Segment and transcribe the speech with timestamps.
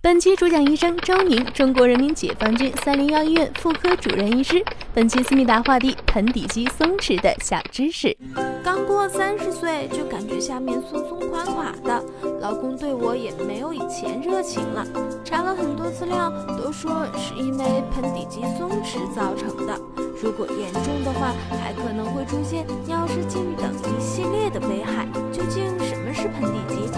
[0.00, 4.64] 本期主讲医生周宁，中国人民解放军三零幺医院妇科主任医师。
[4.94, 8.16] 本期思密达话题：盆底肌松弛的小知识。
[8.62, 12.00] 刚过三十岁就感觉下面松松垮垮的，
[12.40, 14.86] 老公对我也没有以前热情了。
[15.24, 19.76] 查了很多资料，都说是因为盆底肌松弛造成的。
[20.22, 25.08] 如果严重的话，还可能会出现尿失禁等一系列的危害。
[25.32, 26.88] 究竟什么是盆底肌？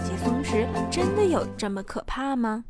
[0.00, 2.64] 肌松弛真的有这么可怕吗？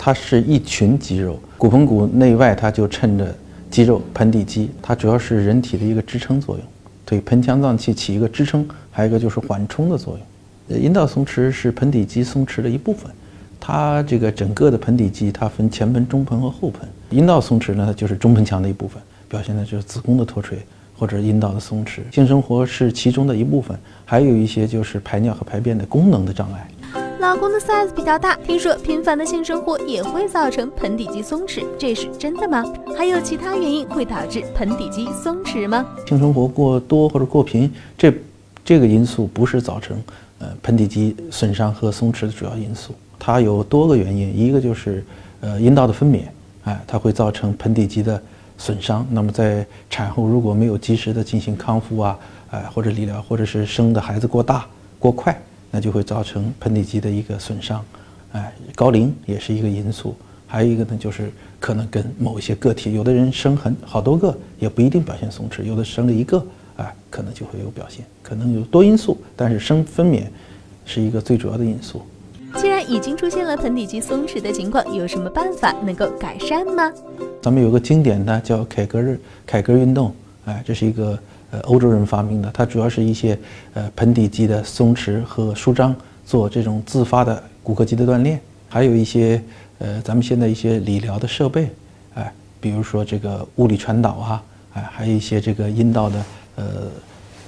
[0.00, 3.34] 它是一群肌肉，骨盆骨内外它就衬着
[3.70, 6.66] 肌肉盆底肌，它主要是人体的一个支撑作用，
[7.04, 10.80] 对盆腔脏器起一个支撑，还有一个就是缓冲的作用。
[10.80, 13.10] 阴道松弛是盆底肌松弛的一部分，
[13.60, 19.00] 它这个整个的盆底肌它分前盆、中盆和后盆，阴道松弛呢就是中盆腔的一部分。
[19.28, 20.58] 表现的就是子宫的脱垂
[20.96, 26.68] 或者阴道的松弛，性生活是其中的一部分，还有一些就是排尿和排便的功能的障碍。
[27.18, 32.64] 老公的 size 比较大，听说频繁的性生活也会造成盆底肌松弛，这是真的吗？
[32.96, 35.86] 还有其他原因会导致盆底肌松弛吗？
[36.06, 38.12] 性生活过多或者过频，这
[38.64, 39.96] 这个因素不是造成
[40.40, 45.04] 呃盆底肌损伤和松弛的主要因素，它有多个原因，一个就是
[45.40, 46.22] 呃阴道的分娩，
[46.64, 48.20] 哎，它会造成盆底肌的。
[48.62, 52.16] 损伤，那么在产后如果没有及时的进行康复啊，
[52.52, 54.64] 哎或者理疗，或者是生的孩子过大
[55.00, 55.36] 过快，
[55.68, 57.84] 那就会造成盆底肌的一个损伤，
[58.30, 60.14] 哎，高龄也是一个因素，
[60.46, 70.22] 还有一个呢就是可能跟某一些个体，有的人生很好多个也不一定表现松弛，有的生了一个，哎可能就会有表现，可能有多因素，但是生分娩
[70.86, 72.00] 是一个最主要的因素。
[72.82, 76.92] 已经出现了盆底肌松弛的情况，有什么办法能够改善吗？
[77.40, 81.18] 咱们有个经典的叫凯格日凯格尔运动，哎，这是一个
[81.50, 83.38] 呃欧洲人发明的，它主要是一些
[83.74, 85.94] 呃盆底肌的松弛和舒张，
[86.24, 89.42] 做这种自发的骨骼肌的锻炼，还有一些
[89.78, 91.68] 呃咱们现在一些理疗的设备，
[92.14, 94.42] 哎，比如说这个物理传导啊，
[94.74, 96.24] 哎，还有一些这个阴道的
[96.56, 96.64] 呃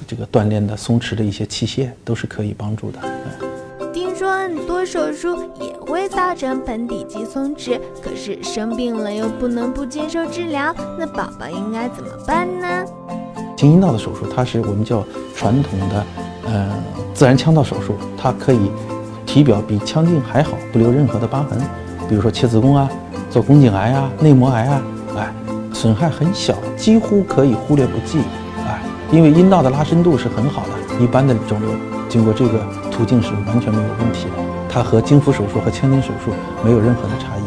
[0.06, 2.98] 这个锻炼的松弛的一些器械，都是可以帮助的。
[4.44, 12.84] 很多手术也会造成盆底肌松弛，可是生病了又不能不接受治疗，那宝宝应该怎么办呢？
[13.56, 15.02] 清阴道的手术，它是我们叫
[15.34, 16.06] 传统的，
[16.44, 16.70] 呃，
[17.14, 18.70] 自然腔道手术，它可以
[19.24, 21.58] 体表比腔镜还好，不留任何的疤痕。
[22.06, 22.86] 比如说切子宫啊，
[23.30, 24.82] 做宫颈癌啊，内膜癌啊，
[25.16, 25.34] 哎，
[25.72, 28.18] 损害很小，几乎可以忽略不计，
[28.58, 31.70] 哎，因为阴道的拉伸度是很好的，一般的肿瘤。
[32.14, 36.30] 经过这个途径是完全没有问题的，它和经腹手术和腔镜手术
[36.64, 37.42] 没有任何的差异，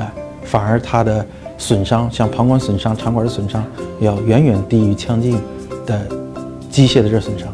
[0.00, 0.12] 哎，
[0.42, 1.24] 反而它的
[1.56, 3.64] 损伤，像膀胱损伤、肠管的损伤，
[4.00, 5.40] 要远远低于腔镜
[5.86, 6.04] 的
[6.68, 7.46] 机械的热损伤。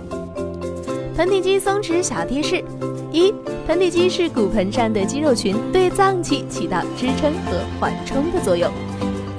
[1.14, 2.64] 盆底肌松弛小贴士：
[3.12, 3.30] 一、
[3.66, 8.72] 盆底肌是骨盆上的肌肉群，对脏器起到支撑和缓冲的作用。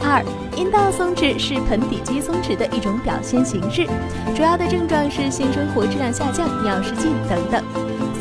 [0.08, 0.24] 二、
[0.56, 3.88] 阴道松弛是盆底肌松弛的一种表现形式，
[4.36, 7.64] 主要的症状是性生活质量下降、尿失禁等等。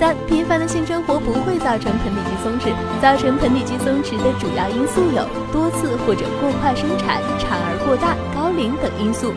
[0.00, 9.32] 三、频繁的性生活不会造成盆底肌松弛，造成盆底肌松弛的主要因素有多次或者过快生产、产儿过大、高龄等因素。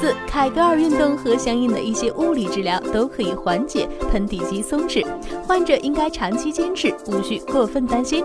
[0.00, 5.04] 四、凯格尔运动和相应的一些物理治疗都可以缓解盆底肌松弛，
[5.46, 8.24] 患者应该长期坚持，无需过分担心。